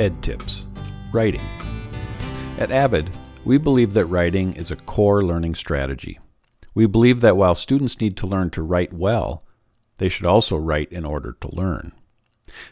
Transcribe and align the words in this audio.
Ed 0.00 0.22
Tips 0.22 0.66
Writing. 1.12 1.42
At 2.56 2.70
Avid, 2.70 3.10
we 3.44 3.58
believe 3.58 3.92
that 3.92 4.06
writing 4.06 4.54
is 4.54 4.70
a 4.70 4.76
core 4.76 5.22
learning 5.22 5.56
strategy. 5.56 6.18
We 6.74 6.86
believe 6.86 7.20
that 7.20 7.36
while 7.36 7.54
students 7.54 8.00
need 8.00 8.16
to 8.16 8.26
learn 8.26 8.48
to 8.52 8.62
write 8.62 8.94
well, 8.94 9.44
they 9.98 10.08
should 10.08 10.24
also 10.24 10.56
write 10.56 10.90
in 10.90 11.04
order 11.04 11.36
to 11.42 11.54
learn. 11.54 11.92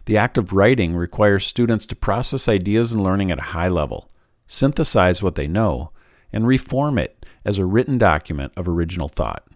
The 0.06 0.16
act 0.16 0.38
of 0.38 0.54
writing 0.54 0.96
requires 0.96 1.46
students 1.46 1.84
to 1.86 1.96
process 1.96 2.48
ideas 2.48 2.92
and 2.92 3.04
learning 3.04 3.30
at 3.30 3.38
a 3.38 3.52
high 3.52 3.68
level, 3.68 4.10
synthesize 4.46 5.22
what 5.22 5.34
they 5.34 5.46
know, 5.46 5.92
and 6.32 6.46
reform 6.46 6.96
it 6.96 7.26
as 7.44 7.58
a 7.58 7.66
written 7.66 7.98
document 7.98 8.54
of 8.56 8.66
original 8.66 9.10
thought. 9.10 9.46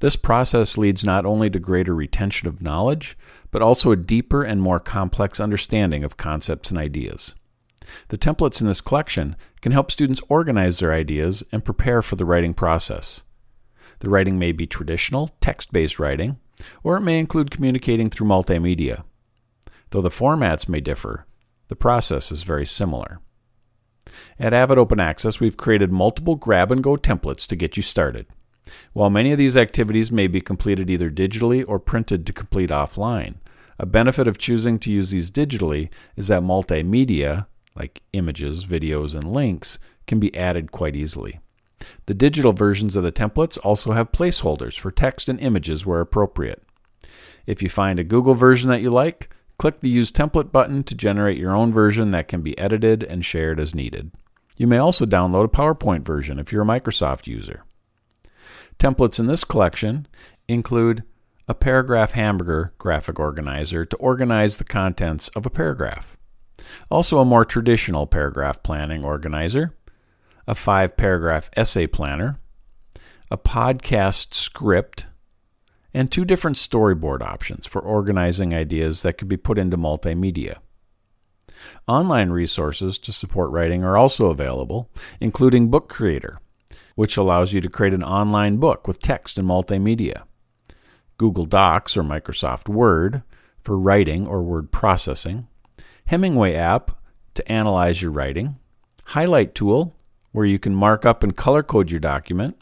This 0.00 0.16
process 0.16 0.78
leads 0.78 1.04
not 1.04 1.26
only 1.26 1.50
to 1.50 1.58
greater 1.58 1.94
retention 1.94 2.48
of 2.48 2.62
knowledge, 2.62 3.16
but 3.50 3.62
also 3.62 3.90
a 3.90 3.96
deeper 3.96 4.42
and 4.42 4.60
more 4.60 4.80
complex 4.80 5.40
understanding 5.40 6.04
of 6.04 6.16
concepts 6.16 6.70
and 6.70 6.78
ideas. 6.78 7.34
The 8.08 8.18
templates 8.18 8.60
in 8.60 8.66
this 8.66 8.80
collection 8.80 9.36
can 9.60 9.72
help 9.72 9.90
students 9.90 10.22
organize 10.28 10.78
their 10.78 10.92
ideas 10.92 11.42
and 11.52 11.64
prepare 11.64 12.02
for 12.02 12.16
the 12.16 12.24
writing 12.24 12.54
process. 12.54 13.22
The 13.98 14.08
writing 14.08 14.38
may 14.38 14.52
be 14.52 14.66
traditional, 14.66 15.30
text 15.40 15.72
based 15.72 15.98
writing, 15.98 16.38
or 16.82 16.96
it 16.96 17.02
may 17.02 17.18
include 17.18 17.50
communicating 17.50 18.10
through 18.10 18.28
multimedia. 18.28 19.04
Though 19.90 20.02
the 20.02 20.08
formats 20.08 20.68
may 20.68 20.80
differ, 20.80 21.26
the 21.68 21.76
process 21.76 22.32
is 22.32 22.42
very 22.42 22.66
similar. 22.66 23.20
At 24.38 24.52
Avid 24.52 24.78
Open 24.78 25.00
Access, 25.00 25.38
we've 25.38 25.56
created 25.56 25.92
multiple 25.92 26.34
grab 26.34 26.72
and 26.72 26.82
go 26.82 26.96
templates 26.96 27.46
to 27.48 27.56
get 27.56 27.76
you 27.76 27.82
started. 27.82 28.26
While 28.92 29.10
many 29.10 29.32
of 29.32 29.38
these 29.38 29.56
activities 29.56 30.12
may 30.12 30.26
be 30.26 30.40
completed 30.40 30.90
either 30.90 31.10
digitally 31.10 31.64
or 31.66 31.78
printed 31.78 32.26
to 32.26 32.32
complete 32.32 32.70
offline, 32.70 33.36
a 33.78 33.86
benefit 33.86 34.28
of 34.28 34.38
choosing 34.38 34.78
to 34.80 34.92
use 34.92 35.10
these 35.10 35.30
digitally 35.30 35.88
is 36.16 36.28
that 36.28 36.42
multimedia, 36.42 37.46
like 37.74 38.02
images, 38.12 38.66
videos, 38.66 39.14
and 39.14 39.24
links, 39.24 39.78
can 40.06 40.20
be 40.20 40.34
added 40.36 40.70
quite 40.72 40.94
easily. 40.94 41.40
The 42.06 42.14
digital 42.14 42.52
versions 42.52 42.96
of 42.96 43.02
the 43.02 43.12
templates 43.12 43.58
also 43.62 43.92
have 43.92 44.12
placeholders 44.12 44.78
for 44.78 44.90
text 44.90 45.28
and 45.28 45.40
images 45.40 45.84
where 45.84 46.00
appropriate. 46.00 46.62
If 47.46 47.62
you 47.62 47.68
find 47.68 47.98
a 47.98 48.04
Google 48.04 48.34
version 48.34 48.70
that 48.70 48.82
you 48.82 48.90
like, 48.90 49.28
click 49.58 49.80
the 49.80 49.88
Use 49.88 50.12
Template 50.12 50.52
button 50.52 50.82
to 50.84 50.94
generate 50.94 51.38
your 51.38 51.54
own 51.54 51.72
version 51.72 52.10
that 52.12 52.28
can 52.28 52.40
be 52.42 52.56
edited 52.58 53.02
and 53.02 53.24
shared 53.24 53.58
as 53.58 53.74
needed. 53.74 54.12
You 54.56 54.66
may 54.66 54.78
also 54.78 55.06
download 55.06 55.44
a 55.44 55.48
PowerPoint 55.48 56.04
version 56.04 56.38
if 56.38 56.52
you're 56.52 56.62
a 56.62 56.66
Microsoft 56.66 57.26
user. 57.26 57.64
Templates 58.82 59.20
in 59.20 59.28
this 59.28 59.44
collection 59.44 60.08
include 60.48 61.04
a 61.46 61.54
paragraph 61.54 62.14
hamburger 62.14 62.74
graphic 62.78 63.20
organizer 63.20 63.84
to 63.84 63.96
organize 63.98 64.56
the 64.56 64.64
contents 64.64 65.28
of 65.36 65.46
a 65.46 65.50
paragraph. 65.50 66.16
Also, 66.90 67.20
a 67.20 67.24
more 67.24 67.44
traditional 67.44 68.08
paragraph 68.08 68.60
planning 68.64 69.04
organizer, 69.04 69.72
a 70.48 70.56
five 70.56 70.96
paragraph 70.96 71.48
essay 71.56 71.86
planner, 71.86 72.40
a 73.30 73.38
podcast 73.38 74.34
script, 74.34 75.06
and 75.94 76.10
two 76.10 76.24
different 76.24 76.56
storyboard 76.56 77.22
options 77.22 77.68
for 77.68 77.80
organizing 77.80 78.52
ideas 78.52 79.02
that 79.02 79.16
could 79.16 79.28
be 79.28 79.36
put 79.36 79.58
into 79.58 79.76
multimedia. 79.76 80.56
Online 81.86 82.30
resources 82.30 82.98
to 82.98 83.12
support 83.12 83.52
writing 83.52 83.84
are 83.84 83.96
also 83.96 84.26
available, 84.26 84.90
including 85.20 85.70
Book 85.70 85.88
Creator, 85.88 86.40
which 86.94 87.16
allows 87.16 87.52
you 87.52 87.60
to 87.60 87.70
create 87.70 87.94
an 87.94 88.04
online 88.04 88.56
book 88.56 88.86
with 88.86 89.00
text 89.00 89.38
and 89.38 89.48
multimedia, 89.48 90.24
Google 91.18 91.46
Docs 91.46 91.96
or 91.96 92.02
Microsoft 92.02 92.68
Word 92.68 93.22
for 93.60 93.78
writing 93.78 94.26
or 94.26 94.42
word 94.42 94.70
processing, 94.70 95.46
Hemingway 96.06 96.54
app 96.54 96.98
to 97.34 97.52
analyze 97.52 98.02
your 98.02 98.10
writing, 98.10 98.56
Highlight 99.04 99.54
Tool 99.54 99.96
where 100.32 100.46
you 100.46 100.58
can 100.58 100.74
mark 100.74 101.06
up 101.06 101.22
and 101.22 101.36
color 101.36 101.62
code 101.62 101.90
your 101.90 102.00
document, 102.00 102.58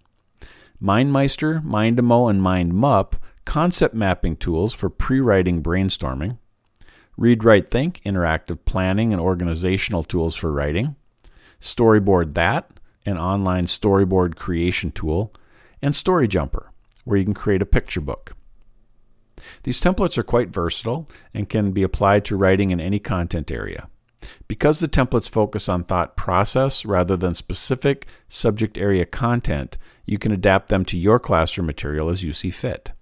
MindMeister, 0.82 1.64
Mindomo, 1.64 2.28
and 2.28 2.42
MindMup 2.42 3.14
concept 3.44 3.94
mapping 3.94 4.36
tools 4.36 4.74
for 4.74 4.90
pre 4.90 5.20
writing 5.20 5.62
brainstorming, 5.62 6.38
Read 7.16 7.44
Write 7.44 7.70
Think 7.70 8.02
interactive 8.04 8.58
planning 8.64 9.12
and 9.12 9.20
organizational 9.20 10.02
tools 10.02 10.36
for 10.36 10.52
writing, 10.52 10.96
Storyboard 11.60 12.34
That, 12.34 12.70
an 13.06 13.18
online 13.18 13.66
storyboard 13.66 14.36
creation 14.36 14.90
tool, 14.90 15.32
and 15.82 15.94
Story 15.94 16.28
Jumper, 16.28 16.70
where 17.04 17.18
you 17.18 17.24
can 17.24 17.34
create 17.34 17.62
a 17.62 17.66
picture 17.66 18.00
book. 18.00 18.36
These 19.62 19.80
templates 19.80 20.18
are 20.18 20.22
quite 20.22 20.50
versatile 20.50 21.08
and 21.32 21.48
can 21.48 21.72
be 21.72 21.82
applied 21.82 22.24
to 22.26 22.36
writing 22.36 22.70
in 22.70 22.80
any 22.80 22.98
content 22.98 23.50
area. 23.50 23.88
Because 24.48 24.80
the 24.80 24.88
templates 24.88 25.30
focus 25.30 25.68
on 25.68 25.84
thought 25.84 26.16
process 26.16 26.84
rather 26.84 27.16
than 27.16 27.34
specific 27.34 28.06
subject 28.28 28.76
area 28.76 29.06
content, 29.06 29.78
you 30.04 30.18
can 30.18 30.32
adapt 30.32 30.68
them 30.68 30.84
to 30.86 30.98
your 30.98 31.18
classroom 31.18 31.66
material 31.66 32.10
as 32.10 32.22
you 32.22 32.32
see 32.32 32.50
fit. 32.50 32.92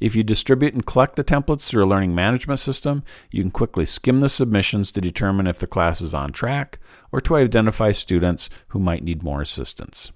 If 0.00 0.14
you 0.14 0.22
distribute 0.22 0.74
and 0.74 0.86
collect 0.86 1.16
the 1.16 1.24
templates 1.24 1.68
through 1.68 1.84
a 1.84 1.86
learning 1.86 2.14
management 2.14 2.60
system, 2.60 3.02
you 3.30 3.42
can 3.42 3.50
quickly 3.50 3.84
skim 3.84 4.20
the 4.20 4.28
submissions 4.28 4.92
to 4.92 5.00
determine 5.00 5.46
if 5.46 5.58
the 5.58 5.66
class 5.66 6.00
is 6.00 6.14
on 6.14 6.32
track 6.32 6.78
or 7.12 7.20
to 7.22 7.36
identify 7.36 7.92
students 7.92 8.48
who 8.68 8.78
might 8.78 9.02
need 9.02 9.22
more 9.22 9.40
assistance. 9.40 10.12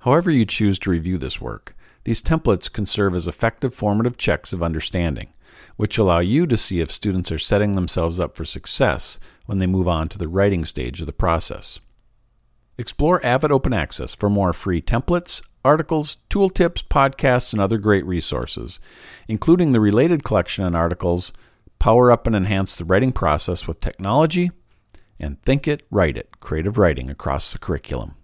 However, 0.00 0.30
you 0.30 0.44
choose 0.44 0.78
to 0.80 0.90
review 0.90 1.18
this 1.18 1.40
work, 1.40 1.76
these 2.04 2.22
templates 2.22 2.72
can 2.72 2.86
serve 2.86 3.14
as 3.14 3.28
effective 3.28 3.74
formative 3.74 4.16
checks 4.16 4.52
of 4.52 4.62
understanding 4.62 5.28
which 5.76 5.98
allow 5.98 6.18
you 6.18 6.46
to 6.46 6.56
see 6.56 6.80
if 6.80 6.90
students 6.90 7.30
are 7.32 7.38
setting 7.38 7.74
themselves 7.74 8.20
up 8.20 8.36
for 8.36 8.44
success 8.44 9.18
when 9.46 9.58
they 9.58 9.66
move 9.66 9.88
on 9.88 10.08
to 10.08 10.18
the 10.18 10.28
writing 10.28 10.64
stage 10.64 11.00
of 11.00 11.06
the 11.06 11.12
process. 11.12 11.80
Explore 12.78 13.24
Avid 13.24 13.52
Open 13.52 13.72
Access 13.72 14.14
for 14.14 14.30
more 14.30 14.52
free 14.52 14.80
templates, 14.80 15.42
articles, 15.64 16.18
tooltips, 16.28 16.82
podcasts, 16.82 17.52
and 17.52 17.60
other 17.60 17.78
great 17.78 18.04
resources, 18.06 18.80
including 19.28 19.72
the 19.72 19.80
related 19.80 20.24
collection 20.24 20.64
and 20.64 20.76
articles 20.76 21.32
Power 21.78 22.12
Up 22.12 22.26
and 22.26 22.36
Enhance 22.36 22.76
the 22.76 22.84
Writing 22.84 23.12
Process 23.12 23.66
with 23.66 23.80
Technology 23.80 24.50
and 25.18 25.40
Think 25.42 25.66
It, 25.66 25.84
Write 25.90 26.16
It 26.16 26.40
Creative 26.40 26.78
Writing 26.78 27.10
across 27.10 27.52
the 27.52 27.58
curriculum. 27.58 28.14